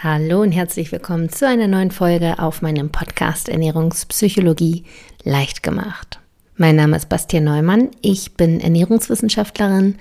[0.00, 4.84] Hallo und herzlich willkommen zu einer neuen Folge auf meinem Podcast Ernährungspsychologie
[5.24, 6.20] leicht gemacht.
[6.56, 9.96] Mein Name ist Bastian Neumann, ich bin Ernährungswissenschaftlerin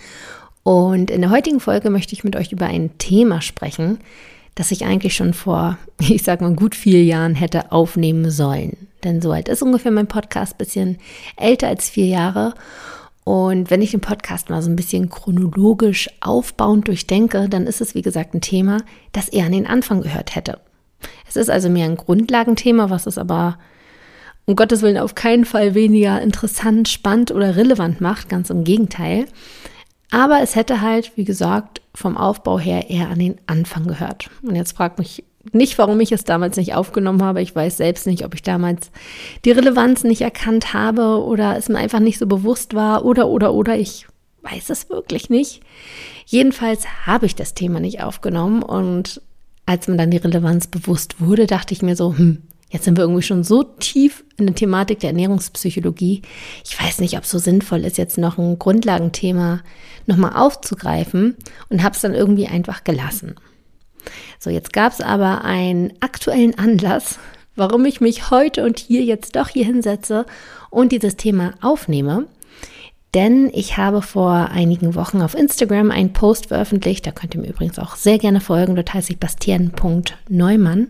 [0.61, 3.97] und in der heutigen Folge möchte ich mit euch über ein Thema sprechen,
[4.53, 8.77] das ich eigentlich schon vor, ich sag mal, gut vier Jahren hätte aufnehmen sollen.
[9.03, 10.99] Denn so alt ist ungefähr mein Podcast, bisschen
[11.37, 12.53] älter als vier Jahre.
[13.27, 17.93] Und wenn ich den Podcast mal so ein bisschen chronologisch aufbauend durchdenke, dann ist es,
[17.93, 18.77] wie gesagt, ein Thema,
[19.11, 20.61] das eher an den Anfang gehört hätte.
[21.27, 23.59] Es ist also mehr ein Grundlagenthema, was es aber
[24.45, 29.25] um Gottes Willen auf keinen Fall weniger interessant, spannend oder relevant macht, ganz im Gegenteil.
[30.09, 34.29] Aber es hätte halt, wie gesagt, vom Aufbau her eher an den Anfang gehört.
[34.41, 37.41] Und jetzt fragt mich nicht, warum ich es damals nicht aufgenommen habe.
[37.41, 38.91] Ich weiß selbst nicht, ob ich damals
[39.45, 43.53] die Relevanz nicht erkannt habe oder es mir einfach nicht so bewusst war oder, oder,
[43.53, 43.77] oder.
[43.77, 44.07] Ich
[44.41, 45.61] weiß es wirklich nicht.
[46.25, 49.21] Jedenfalls habe ich das Thema nicht aufgenommen und
[49.65, 53.03] als mir dann die Relevanz bewusst wurde, dachte ich mir so, hm, jetzt sind wir
[53.03, 56.21] irgendwie schon so tief in der Thematik der Ernährungspsychologie.
[56.65, 59.61] Ich weiß nicht, ob es so sinnvoll ist, jetzt noch ein Grundlagenthema
[60.05, 61.35] nochmal aufzugreifen
[61.69, 63.35] und habe es dann irgendwie einfach gelassen.
[64.39, 67.19] So, jetzt gab es aber einen aktuellen Anlass,
[67.55, 70.25] warum ich mich heute und hier jetzt doch hier hinsetze
[70.69, 72.27] und dieses Thema aufnehme.
[73.13, 77.49] Denn ich habe vor einigen Wochen auf Instagram einen Post veröffentlicht, da könnt ihr mir
[77.49, 80.89] übrigens auch sehr gerne folgen, dort heißt ich bastian.neumann.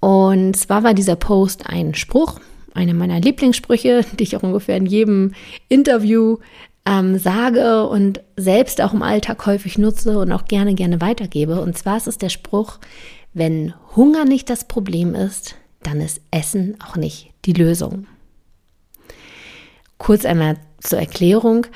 [0.00, 2.40] Und zwar war dieser Post ein Spruch,
[2.74, 5.32] einer meiner Lieblingssprüche, die ich auch ungefähr in jedem
[5.68, 6.38] Interview
[6.86, 11.60] ähm, sage und selbst auch im Alltag häufig nutze und auch gerne, gerne weitergebe.
[11.60, 12.78] Und zwar ist es der Spruch,
[13.32, 18.06] wenn Hunger nicht das Problem ist, dann ist Essen auch nicht die Lösung.
[19.98, 21.66] Kurz einmal zur Erklärung.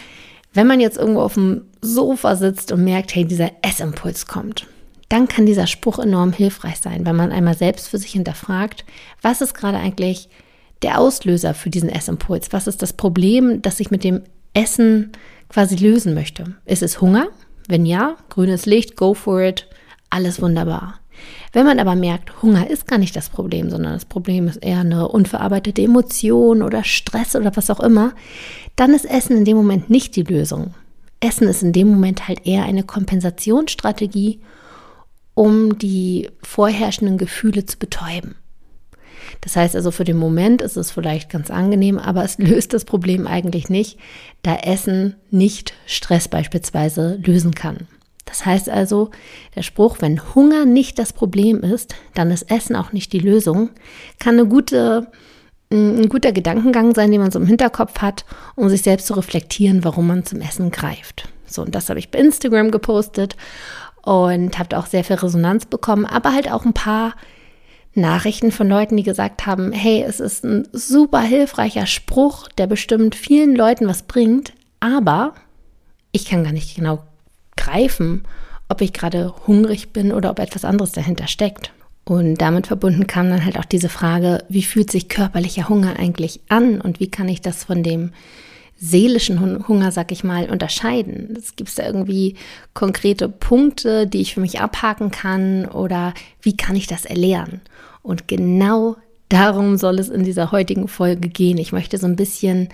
[0.53, 4.67] Wenn man jetzt irgendwo auf dem Sofa sitzt und merkt, hey, dieser Essimpuls kommt,
[5.09, 8.85] dann kann dieser Spruch enorm hilfreich sein, wenn man einmal selbst für sich hinterfragt,
[9.21, 10.29] was ist gerade eigentlich
[10.83, 12.53] der Auslöser für diesen Essimpuls?
[12.53, 14.23] Was ist das Problem, das ich mit dem
[14.55, 15.13] Essen
[15.49, 16.55] quasi lösen möchte.
[16.65, 17.29] Ist es Hunger?
[17.69, 19.69] Wenn ja, grünes Licht, go for it,
[20.11, 21.01] alles wunderbar.
[21.53, 24.81] Wenn man aber merkt, Hunger ist gar nicht das Problem, sondern das Problem ist eher
[24.81, 28.13] eine unverarbeitete Emotion oder Stress oder was auch immer,
[28.77, 30.75] dann ist Essen in dem Moment nicht die Lösung.
[31.21, 34.41] Essen ist in dem Moment halt eher eine Kompensationsstrategie,
[35.35, 38.35] um die vorherrschenden Gefühle zu betäuben.
[39.41, 42.85] Das heißt also, für den Moment ist es vielleicht ganz angenehm, aber es löst das
[42.85, 43.99] Problem eigentlich nicht,
[44.43, 47.89] da Essen nicht Stress beispielsweise lösen kann.
[48.25, 49.11] Das heißt also,
[49.55, 53.71] der Spruch, wenn Hunger nicht das Problem ist, dann ist Essen auch nicht die Lösung,
[54.19, 55.09] kann eine gute,
[55.71, 58.25] ein guter Gedankengang sein, den man so im Hinterkopf hat,
[58.57, 61.29] um sich selbst zu reflektieren, warum man zum Essen greift.
[61.47, 63.37] So, und das habe ich bei Instagram gepostet
[64.03, 67.15] und habe auch sehr viel Resonanz bekommen, aber halt auch ein paar
[67.95, 73.15] Nachrichten von Leuten, die gesagt haben, hey, es ist ein super hilfreicher Spruch, der bestimmt
[73.15, 75.35] vielen Leuten was bringt, aber
[76.13, 77.03] ich kann gar nicht genau
[77.57, 78.25] greifen,
[78.69, 81.73] ob ich gerade hungrig bin oder ob etwas anderes dahinter steckt.
[82.05, 86.41] Und damit verbunden kam dann halt auch diese Frage, wie fühlt sich körperlicher Hunger eigentlich
[86.49, 88.13] an und wie kann ich das von dem
[88.77, 91.39] seelischen Hunger, sag ich mal, unterscheiden?
[91.57, 92.37] Gibt es da irgendwie
[92.75, 97.61] konkrete Punkte, die ich für mich abhaken kann oder wie kann ich das erlernen?
[98.03, 98.97] Und genau
[99.29, 101.59] darum soll es in dieser heutigen Folge gehen.
[101.59, 102.69] Ich möchte so ein bisschen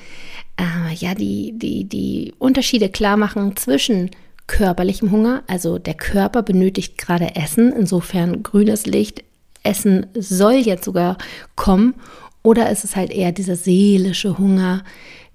[0.59, 4.11] äh, ja die, die, die Unterschiede klar machen zwischen
[4.47, 9.23] körperlichem Hunger, also der Körper benötigt gerade Essen, insofern grünes Licht,
[9.63, 11.19] Essen soll jetzt sogar
[11.55, 11.95] kommen,
[12.43, 14.83] oder ist es halt eher dieser seelische Hunger,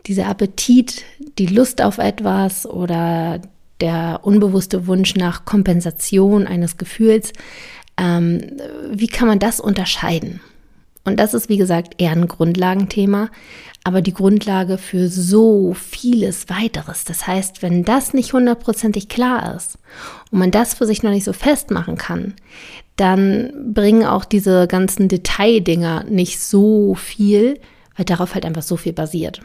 [0.07, 1.03] dieser Appetit,
[1.37, 3.41] die Lust auf etwas oder
[3.81, 7.33] der unbewusste Wunsch nach Kompensation eines Gefühls,
[7.97, 8.41] ähm,
[8.91, 10.41] wie kann man das unterscheiden?
[11.03, 13.29] Und das ist, wie gesagt, eher ein Grundlagenthema,
[13.83, 17.03] aber die Grundlage für so vieles weiteres.
[17.03, 19.77] Das heißt, wenn das nicht hundertprozentig klar ist
[20.31, 22.33] und man das für sich noch nicht so festmachen kann,
[22.95, 27.59] dann bringen auch diese ganzen Detaildinger nicht so viel,
[27.95, 29.41] weil darauf halt einfach so viel basiert.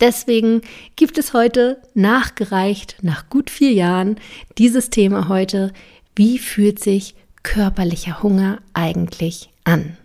[0.00, 0.62] Deswegen
[0.96, 4.16] gibt es heute nachgereicht, nach gut vier Jahren,
[4.58, 5.72] dieses Thema heute.
[6.16, 9.96] Wie fühlt sich körperlicher Hunger eigentlich an?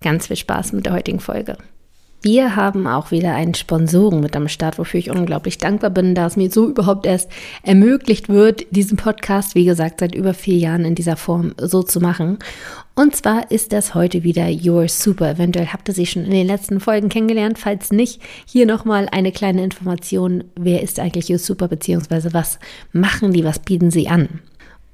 [0.00, 1.56] Ganz viel Spaß mit der heutigen Folge.
[2.26, 6.26] Wir haben auch wieder einen Sponsoren mit am Start, wofür ich unglaublich dankbar bin, da
[6.26, 7.30] es mir so überhaupt erst
[7.62, 12.00] ermöglicht wird, diesen Podcast, wie gesagt, seit über vier Jahren in dieser Form so zu
[12.00, 12.40] machen.
[12.96, 15.30] Und zwar ist das heute wieder Your Super.
[15.30, 17.60] Eventuell habt ihr sie schon in den letzten Folgen kennengelernt.
[17.60, 20.42] Falls nicht, hier nochmal eine kleine Information.
[20.56, 22.58] Wer ist eigentlich Your Super, beziehungsweise was
[22.90, 24.40] machen die, was bieten sie an?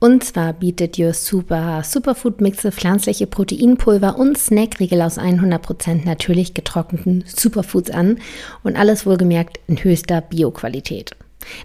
[0.02, 7.22] Und zwar bietet Your Super Superfood Mixe pflanzliche Proteinpulver und Snackriegel aus 100% natürlich getrockneten
[7.25, 8.19] Superfoods an
[8.64, 11.12] und alles wohlgemerkt in höchster Bioqualität.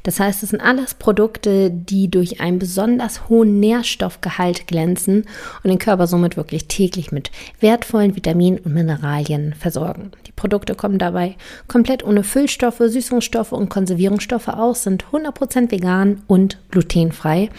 [0.03, 5.25] Das heißt, es sind alles Produkte, die durch einen besonders hohen Nährstoffgehalt glänzen
[5.63, 10.11] und den Körper somit wirklich täglich mit wertvollen Vitaminen und Mineralien versorgen.
[10.25, 11.35] Die Produkte kommen dabei
[11.67, 17.49] komplett ohne Füllstoffe, Süßungsstoffe und Konservierungsstoffe aus, sind 100% vegan und glutenfrei.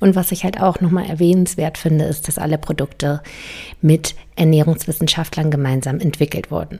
[0.00, 3.22] Und was ich halt auch nochmal erwähnenswert finde, ist, dass alle Produkte
[3.80, 6.78] mit Ernährungswissenschaftlern gemeinsam entwickelt wurden.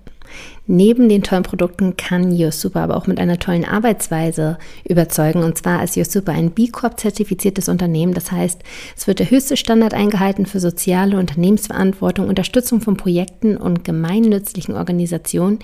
[0.71, 5.43] Neben den tollen Produkten kann YoSuper aber auch mit einer tollen Arbeitsweise überzeugen.
[5.43, 8.13] Und zwar ist YoSuper ein B Corp zertifiziertes Unternehmen.
[8.13, 8.63] Das heißt,
[8.95, 15.61] es wird der höchste Standard eingehalten für soziale Unternehmensverantwortung, Unterstützung von Projekten und gemeinnützlichen Organisationen,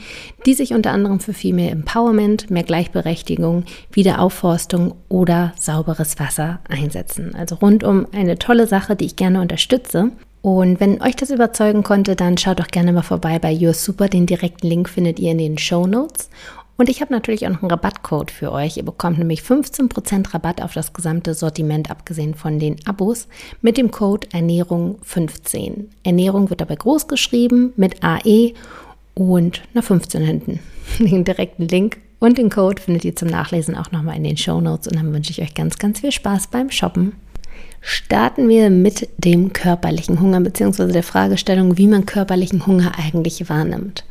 [0.47, 7.35] die sich unter anderem für viel mehr Empowerment, mehr Gleichberechtigung, Wiederaufforstung oder sauberes Wasser einsetzen.
[7.35, 10.13] Also rundum eine tolle Sache, die ich gerne unterstütze.
[10.45, 14.09] Und wenn euch das überzeugen konnte, dann schaut doch gerne mal vorbei bei Your Super.
[14.09, 16.29] Den direkten Link findet ihr in den Show Notes.
[16.77, 18.77] Und ich habe natürlich auch noch einen Rabattcode für euch.
[18.77, 23.27] Ihr bekommt nämlich 15% Rabatt auf das gesamte Sortiment, abgesehen von den Abos,
[23.63, 25.87] mit dem Code Ernährung15.
[26.03, 28.53] Ernährung wird dabei groß geschrieben mit AE
[29.15, 30.61] und einer 15 hinten.
[30.99, 34.61] Den direkten Link und den Code findet ihr zum Nachlesen auch nochmal in den Show
[34.61, 34.89] Notes.
[34.89, 37.15] Und dann wünsche ich euch ganz, ganz viel Spaß beim Shoppen
[37.81, 40.93] starten wir mit dem körperlichen Hunger bzw.
[40.93, 44.05] der Fragestellung, wie man körperlichen Hunger eigentlich wahrnimmt.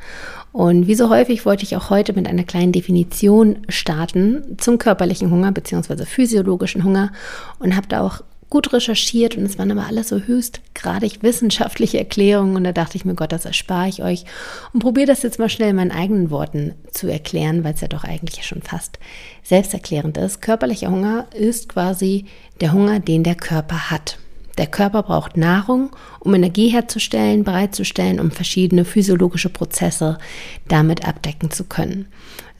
[0.51, 5.31] Und wie so häufig wollte ich auch heute mit einer kleinen Definition starten zum körperlichen
[5.31, 6.05] Hunger bzw.
[6.05, 7.11] physiologischen Hunger
[7.57, 8.21] und habe da auch
[8.53, 13.03] gut recherchiert und es waren aber alles so höchstgradig wissenschaftliche Erklärungen und da dachte ich
[13.03, 14.25] mir, Gott, das erspare ich euch
[14.73, 17.88] und probiere das jetzt mal schnell in meinen eigenen Worten zu erklären, weil es ja
[17.88, 19.00] doch eigentlich schon fast
[19.41, 20.44] selbsterklärend ist.
[20.44, 22.25] Körperlicher Hunger ist quasi
[22.61, 24.19] der Hunger, den der Körper hat.
[24.59, 25.89] Der Körper braucht Nahrung,
[26.19, 30.19] um Energie herzustellen, bereitzustellen, um verschiedene physiologische Prozesse
[30.67, 32.05] damit abdecken zu können.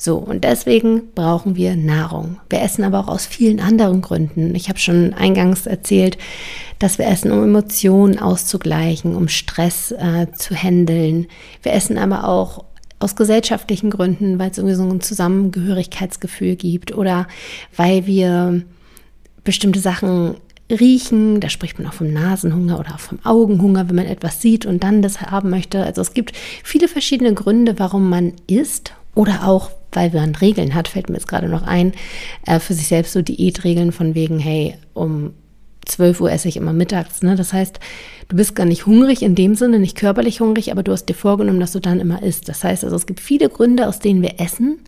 [0.06, 2.38] So, und deswegen brauchen wir Nahrung.
[2.50, 4.54] Wir essen aber auch aus vielen anderen Gründen.
[4.54, 6.18] Ich habe schon eingangs erzählt,
[6.78, 11.28] dass wir essen, um Emotionen auszugleichen, um Stress äh, zu handeln.
[11.62, 12.66] Wir essen aber auch
[13.00, 17.26] aus gesellschaftlichen Gründen, weil es irgendwie so ein Zusammengehörigkeitsgefühl gibt oder
[17.78, 18.62] weil wir
[19.46, 20.36] bestimmte Sachen
[20.70, 24.66] riechen, da spricht man auch vom Nasenhunger oder auch vom Augenhunger, wenn man etwas sieht
[24.66, 25.82] und dann das haben möchte.
[25.82, 30.88] Also es gibt viele verschiedene Gründe, warum man isst oder auch, weil man Regeln hat,
[30.88, 31.94] fällt mir jetzt gerade noch ein,
[32.46, 35.34] äh, für sich selbst so Diätregeln von wegen, hey, um
[35.86, 37.22] 12 Uhr esse ich immer mittags.
[37.22, 37.36] Ne?
[37.36, 37.80] Das heißt,
[38.30, 41.14] du bist gar nicht hungrig in dem Sinne, nicht körperlich hungrig, aber du hast dir
[41.14, 42.48] vorgenommen, dass du dann immer isst.
[42.50, 44.80] Das heißt also, es gibt viele Gründe, aus denen wir essen.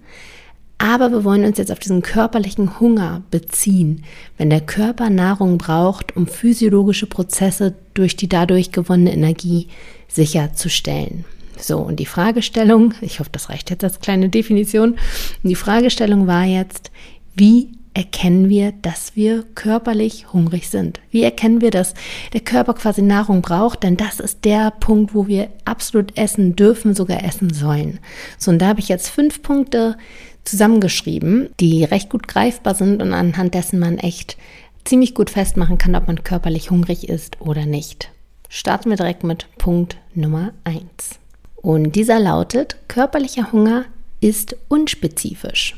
[0.78, 4.04] Aber wir wollen uns jetzt auf diesen körperlichen Hunger beziehen,
[4.38, 9.69] wenn der Körper Nahrung braucht, um physiologische Prozesse durch die dadurch gewonnene Energie
[10.10, 11.24] sicherzustellen.
[11.57, 14.98] So, und die Fragestellung, ich hoffe, das reicht jetzt als kleine Definition,
[15.44, 16.92] die Fragestellung war jetzt,
[17.36, 21.00] wie erkennen wir, dass wir körperlich hungrig sind?
[21.12, 21.94] Wie erkennen wir, dass
[22.34, 23.84] der Körper quasi Nahrung braucht?
[23.84, 28.00] Denn das ist der Punkt, wo wir absolut essen dürfen, sogar essen sollen.
[28.38, 29.98] So, und da habe ich jetzt fünf Punkte
[30.44, 34.38] zusammengeschrieben, die recht gut greifbar sind und anhand dessen man echt
[34.84, 38.12] ziemlich gut festmachen kann, ob man körperlich hungrig ist oder nicht.
[38.50, 41.19] Starten wir direkt mit Punkt Nummer 1.
[41.66, 43.86] Und dieser lautet, körperlicher Hunger
[44.22, 45.76] ist unspezifisch.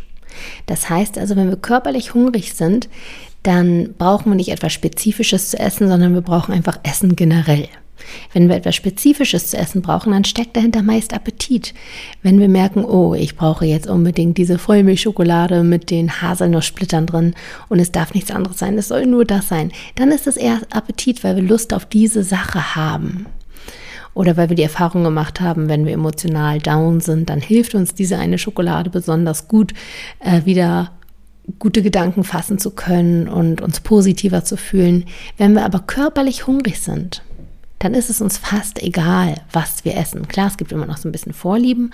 [0.65, 2.89] Das heißt also, wenn wir körperlich hungrig sind,
[3.41, 7.69] dann brauchen wir nicht etwas Spezifisches zu essen, sondern wir brauchen einfach Essen generell.
[8.33, 11.73] Wenn wir etwas Spezifisches zu essen brauchen, dann steckt dahinter meist Appetit.
[12.21, 17.33] Wenn wir merken, oh, ich brauche jetzt unbedingt diese Vollmilchschokolade mit den Haselnusssplittern drin
[17.69, 20.59] und es darf nichts anderes sein, es soll nur das sein, dann ist es eher
[20.69, 23.27] Appetit, weil wir Lust auf diese Sache haben.
[24.17, 27.93] Oder weil wir die Erfahrung gemacht haben, wenn wir emotional down sind, dann hilft uns
[27.93, 29.75] diese eine Schokolade besonders gut,
[30.19, 30.93] äh, wieder
[31.59, 35.05] gute Gedanken fassen zu können und uns positiver zu fühlen.
[35.37, 37.21] Wenn wir aber körperlich hungrig sind,
[37.77, 40.27] dann ist es uns fast egal, was wir essen.
[40.27, 41.93] Klar, es gibt immer noch so ein bisschen Vorlieben,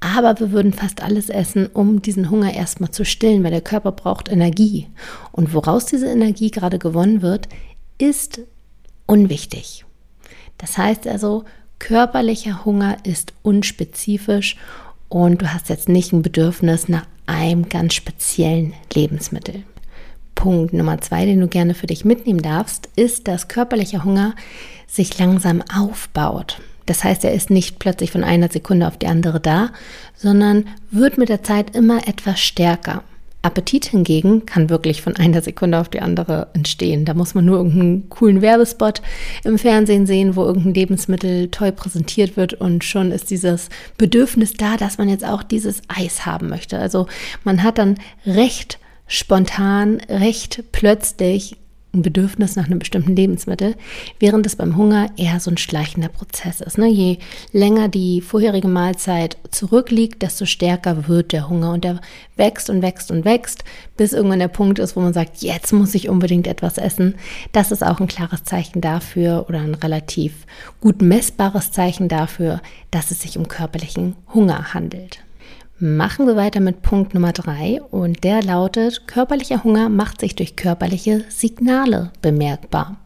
[0.00, 3.92] aber wir würden fast alles essen, um diesen Hunger erstmal zu stillen, weil der Körper
[3.92, 4.88] braucht Energie.
[5.32, 7.48] Und woraus diese Energie gerade gewonnen wird,
[7.96, 8.42] ist
[9.06, 9.86] unwichtig.
[10.58, 11.44] Das heißt also,
[11.78, 14.56] körperlicher Hunger ist unspezifisch
[15.08, 19.64] und du hast jetzt nicht ein Bedürfnis nach einem ganz speziellen Lebensmittel.
[20.34, 24.34] Punkt Nummer zwei, den du gerne für dich mitnehmen darfst, ist, dass körperlicher Hunger
[24.86, 26.60] sich langsam aufbaut.
[26.86, 29.70] Das heißt, er ist nicht plötzlich von einer Sekunde auf die andere da,
[30.16, 33.02] sondern wird mit der Zeit immer etwas stärker.
[33.44, 37.04] Appetit hingegen kann wirklich von einer Sekunde auf die andere entstehen.
[37.04, 39.02] Da muss man nur irgendeinen coolen Werbespot
[39.44, 44.76] im Fernsehen sehen, wo irgendein Lebensmittel toll präsentiert wird und schon ist dieses Bedürfnis da,
[44.76, 46.78] dass man jetzt auch dieses Eis haben möchte.
[46.78, 47.06] Also
[47.44, 51.56] man hat dann recht spontan, recht plötzlich
[51.94, 53.76] ein Bedürfnis nach einem bestimmten Lebensmittel,
[54.18, 56.78] während es beim Hunger eher so ein schleichender Prozess ist.
[56.78, 56.88] Ne?
[56.88, 57.18] Je
[57.52, 62.00] länger die vorherige Mahlzeit zurückliegt, desto stärker wird der Hunger und der
[62.36, 63.64] wächst und wächst und wächst,
[63.96, 67.14] bis irgendwann der Punkt ist, wo man sagt, jetzt muss ich unbedingt etwas essen.
[67.52, 70.46] Das ist auch ein klares Zeichen dafür oder ein relativ
[70.80, 72.60] gut messbares Zeichen dafür,
[72.90, 75.20] dass es sich um körperlichen Hunger handelt.
[75.86, 80.56] Machen wir weiter mit Punkt Nummer drei und der lautet, körperlicher Hunger macht sich durch
[80.56, 82.96] körperliche Signale bemerkbar.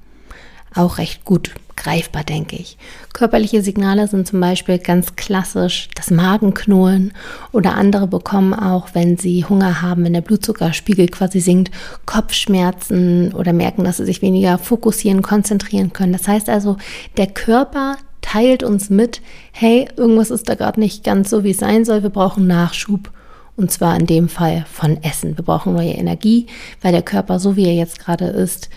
[0.77, 2.79] Auch recht gut greifbar, denke ich.
[3.13, 7.15] Körperliche Signale sind zum Beispiel ganz klassisch das Magenknurren
[7.51, 11.73] oder andere bekommen auch, wenn sie Hunger haben, wenn der Blutzuckerspiegel quasi sinkt,
[12.07, 16.13] Kopfschmerzen oder merken, dass sie sich weniger fokussieren, konzentrieren können.
[16.13, 16.77] Das heißt also,
[17.17, 17.97] der Körper
[18.29, 22.03] teilt uns mit, hey, irgendwas ist da gerade nicht ganz so, wie es sein soll,
[22.03, 23.11] wir brauchen Nachschub.
[23.57, 25.37] Und zwar in dem Fall von Essen.
[25.39, 26.47] Wir brauchen neue Energie,
[26.83, 28.69] weil der Körper, so wie er jetzt gerade ist,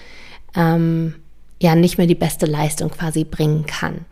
[0.56, 1.16] ähm,
[1.62, 4.06] ja nicht mehr die beste Leistung quasi bringen kann.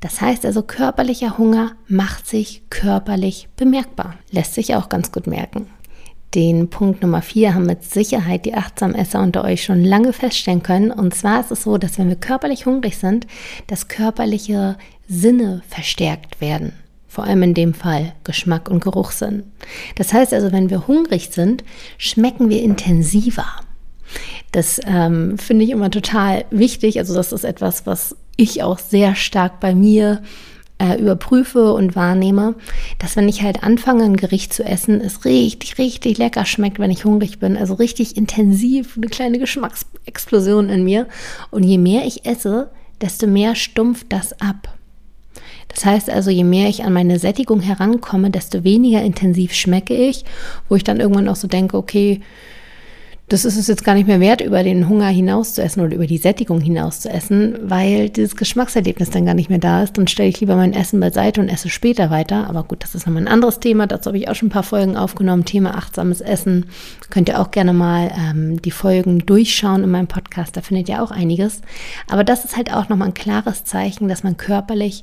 [0.00, 4.14] Das heißt also, körperlicher Hunger macht sich körperlich bemerkbar.
[4.30, 5.66] Lässt sich auch ganz gut merken.
[6.34, 10.90] Den Punkt Nummer vier haben mit Sicherheit die Achtsamesser unter euch schon lange feststellen können.
[10.90, 13.26] Und zwar ist es so, dass wenn wir körperlich hungrig sind,
[13.68, 14.76] dass körperliche
[15.08, 16.72] Sinne verstärkt werden.
[17.06, 19.44] Vor allem in dem Fall Geschmack und Geruchssinn.
[19.94, 21.62] Das heißt also, wenn wir hungrig sind,
[21.98, 23.46] schmecken wir intensiver.
[24.50, 26.98] Das ähm, finde ich immer total wichtig.
[26.98, 30.22] Also das ist etwas, was ich auch sehr stark bei mir
[30.78, 32.54] äh, überprüfe und wahrnehme,
[32.98, 36.90] dass wenn ich halt anfange, ein Gericht zu essen, es richtig, richtig lecker schmeckt, wenn
[36.90, 37.56] ich hungrig bin.
[37.56, 41.06] Also richtig intensiv, eine kleine Geschmacksexplosion in mir.
[41.50, 44.74] Und je mehr ich esse, desto mehr stumpft das ab.
[45.68, 50.24] Das heißt also, je mehr ich an meine Sättigung herankomme, desto weniger intensiv schmecke ich,
[50.68, 52.20] wo ich dann irgendwann auch so denke, okay,
[53.28, 55.94] das ist es jetzt gar nicht mehr wert, über den Hunger hinaus zu essen oder
[55.94, 59.96] über die Sättigung hinaus zu essen, weil dieses Geschmackserlebnis dann gar nicht mehr da ist.
[59.96, 62.48] Dann stelle ich lieber mein Essen beiseite und esse später weiter.
[62.50, 63.86] Aber gut, das ist nochmal ein anderes Thema.
[63.86, 65.46] Dazu habe ich auch schon ein paar Folgen aufgenommen.
[65.46, 66.66] Thema achtsames Essen.
[67.08, 70.54] Könnt ihr auch gerne mal ähm, die Folgen durchschauen in meinem Podcast.
[70.56, 71.62] Da findet ihr auch einiges.
[72.10, 75.02] Aber das ist halt auch nochmal ein klares Zeichen, dass man körperlich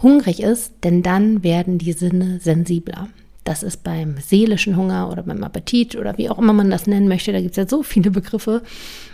[0.00, 3.08] hungrig ist, denn dann werden die Sinne sensibler.
[3.48, 7.08] Das ist beim seelischen Hunger oder beim Appetit oder wie auch immer man das nennen
[7.08, 8.60] möchte, da gibt es ja so viele Begriffe,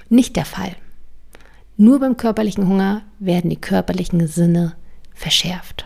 [0.08, 0.74] nicht der Fall.
[1.76, 4.74] Nur beim körperlichen Hunger werden die körperlichen Sinne
[5.14, 5.84] verschärft.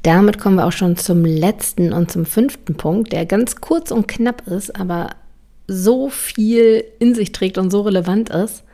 [0.00, 4.08] Damit kommen wir auch schon zum letzten und zum fünften Punkt, der ganz kurz und
[4.08, 5.10] knapp ist, aber
[5.66, 8.64] so viel in sich trägt und so relevant ist.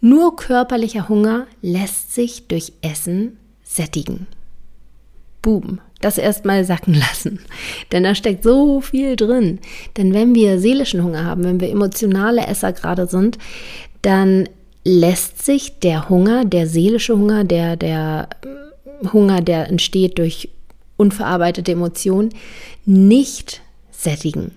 [0.00, 4.26] Nur körperlicher Hunger lässt sich durch Essen sättigen.
[5.48, 7.40] Boom, das erstmal sacken lassen.
[7.90, 9.60] Denn da steckt so viel drin.
[9.96, 13.38] Denn wenn wir seelischen Hunger haben, wenn wir emotionale Esser gerade sind,
[14.02, 14.46] dann
[14.84, 18.28] lässt sich der Hunger, der seelische Hunger, der, der
[19.10, 20.50] Hunger, der entsteht durch
[20.98, 22.28] unverarbeitete Emotionen,
[22.84, 24.50] nicht sättigen.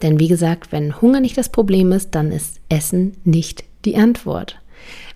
[0.00, 4.56] Denn wie gesagt, wenn Hunger nicht das Problem ist, dann ist Essen nicht die Antwort.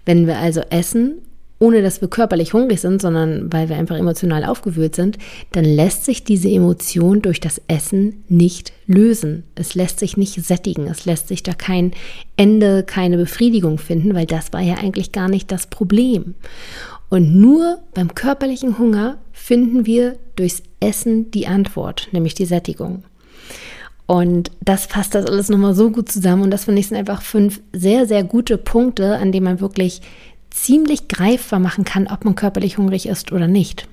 [0.05, 1.23] Wenn wir also essen
[1.59, 5.19] ohne dass wir körperlich hungrig sind, sondern weil wir einfach emotional aufgewühlt sind,
[5.53, 9.45] dann lässt sich diese Emotion durch das Essen nicht lösen.
[9.55, 10.87] Es lässt sich nicht sättigen.
[10.87, 11.93] Es lässt sich da kein
[12.37, 16.35] Ende, keine Befriedigung finden, weil das war ja eigentlich gar nicht das Problem.
[17.09, 23.03] Und nur beim körperlichen Hunger finden wir durchs Essen die Antwort, nämlich die Sättigung.
[24.07, 26.43] Und das fasst das alles nochmal so gut zusammen.
[26.43, 30.01] Und das finde ich sind einfach fünf sehr, sehr gute Punkte, an denen man wirklich
[30.51, 33.89] ziemlich greifbar machen kann, ob man körperlich hungrig ist oder nicht.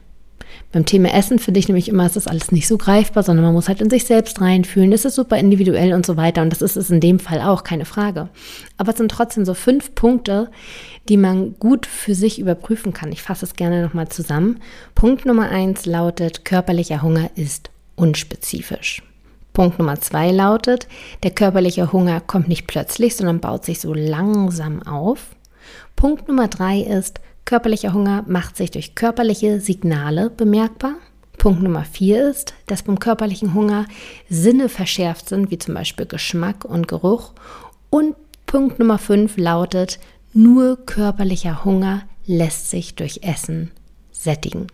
[0.71, 3.53] Beim Thema Essen finde ich nämlich immer, ist das alles nicht so greifbar, sondern man
[3.53, 4.91] muss halt in sich selbst reinfühlen.
[4.91, 6.41] Das ist super individuell und so weiter.
[6.41, 8.29] Und das ist es in dem Fall auch, keine Frage.
[8.77, 10.49] Aber es sind trotzdem so fünf Punkte,
[11.07, 13.11] die man gut für sich überprüfen kann.
[13.11, 14.59] Ich fasse es gerne nochmal zusammen.
[14.95, 19.01] Punkt Nummer eins lautet, körperlicher Hunger ist unspezifisch.
[19.53, 20.87] Punkt Nummer zwei lautet,
[21.23, 25.34] der körperliche Hunger kommt nicht plötzlich, sondern baut sich so langsam auf.
[25.95, 30.95] Punkt Nummer drei ist, körperlicher Hunger macht sich durch körperliche Signale bemerkbar.
[31.37, 33.85] Punkt Nummer vier ist, dass beim körperlichen Hunger
[34.29, 37.33] Sinne verschärft sind, wie zum Beispiel Geschmack und Geruch.
[37.89, 38.15] Und
[38.45, 39.99] Punkt Nummer fünf lautet,
[40.33, 43.71] nur körperlicher Hunger lässt sich durch Essen
[44.11, 44.67] sättigen.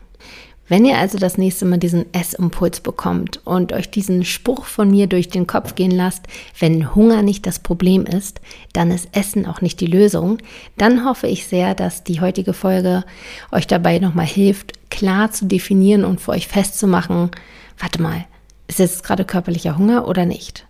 [0.71, 5.07] Wenn ihr also das nächste Mal diesen Essimpuls bekommt und euch diesen Spruch von mir
[5.07, 8.39] durch den Kopf gehen lasst, wenn Hunger nicht das Problem ist,
[8.71, 10.37] dann ist Essen auch nicht die Lösung,
[10.77, 13.03] dann hoffe ich sehr, dass die heutige Folge
[13.51, 17.31] euch dabei nochmal hilft, klar zu definieren und für euch festzumachen,
[17.77, 18.23] warte mal,
[18.69, 20.67] ist jetzt gerade körperlicher Hunger oder nicht?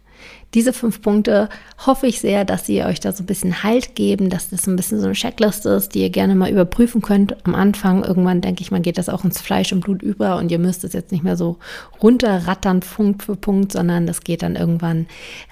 [0.54, 1.48] Diese fünf Punkte
[1.86, 4.72] hoffe ich sehr, dass sie euch da so ein bisschen Halt geben, dass das so
[4.72, 7.38] ein bisschen so eine Checkliste ist, die ihr gerne mal überprüfen könnt.
[7.46, 10.52] Am Anfang, irgendwann denke ich mal, geht das auch ins Fleisch und Blut über und
[10.52, 11.58] ihr müsst es jetzt nicht mehr so
[12.02, 15.08] runterrattern, Punkt für Punkt, sondern das geht dann irgendwann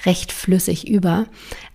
[0.05, 1.27] recht flüssig über.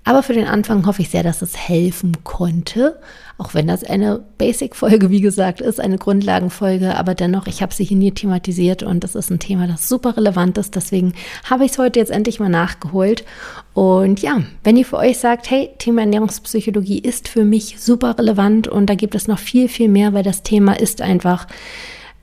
[0.05, 3.01] Aber für den Anfang hoffe ich sehr, dass es helfen konnte.
[3.39, 6.95] Auch wenn das eine Basic-Folge, wie gesagt, ist, eine Grundlagenfolge.
[6.95, 10.17] Aber dennoch, ich habe sie hier nie thematisiert und das ist ein Thema, das super
[10.17, 10.77] relevant ist.
[10.77, 11.15] Deswegen
[11.49, 13.25] habe ich es heute jetzt endlich mal nachgeholt.
[13.73, 18.69] Und ja, wenn ihr für euch sagt, hey, Thema Ernährungspsychologie ist für mich super relevant
[18.69, 21.47] und da gibt es noch viel, viel mehr, weil das Thema ist einfach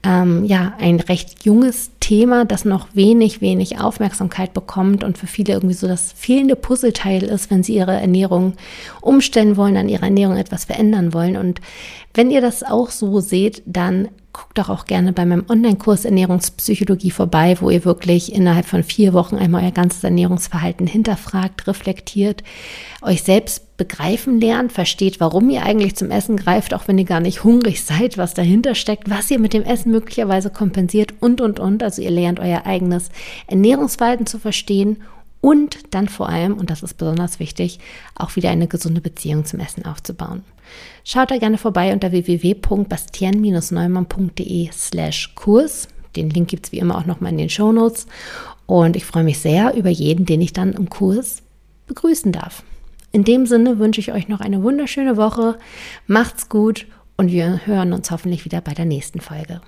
[0.04, 5.54] ähm, ja ein recht junges Thema, das noch wenig, wenig Aufmerksamkeit bekommt und für viele
[5.54, 8.56] irgendwie so das fehlende Puzzleteil ist, wenn sie ihre Ernährung
[9.00, 11.38] umstellen wollen, an ihrer Ernährung etwas verändern wollen.
[11.38, 11.62] Und
[12.14, 17.12] wenn ihr das auch so seht, dann guckt doch auch gerne bei meinem Online-Kurs Ernährungspsychologie
[17.12, 22.44] vorbei, wo ihr wirklich innerhalb von vier Wochen einmal euer ganzes Ernährungsverhalten hinterfragt, reflektiert,
[23.02, 27.20] euch selbst begreifen lernt, versteht, warum ihr eigentlich zum Essen greift, auch wenn ihr gar
[27.20, 31.60] nicht hungrig seid, was dahinter steckt, was ihr mit dem Essen möglicherweise kompensiert und, und,
[31.60, 31.84] und.
[31.84, 33.10] Also ihr lernt euer eigenes
[33.48, 34.98] Ernährungsverhalten zu verstehen
[35.42, 37.80] und dann vor allem, und das ist besonders wichtig,
[38.16, 40.44] auch wieder eine gesunde Beziehung zum Essen aufzubauen.
[41.04, 45.88] Schaut da gerne vorbei unter www.bastian-neumann.de slash Kurs.
[46.16, 48.06] Den Link gibt es wie immer auch nochmal in den Show Notes.
[48.68, 51.42] Und ich freue mich sehr über jeden, den ich dann im Kurs
[51.88, 52.64] begrüßen darf.
[53.12, 55.58] In dem Sinne wünsche ich euch noch eine wunderschöne Woche.
[56.08, 59.62] Macht's gut und wir hören uns hoffentlich wieder bei der nächsten Folge.